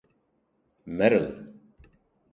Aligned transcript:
Merrill. 0.97 1.29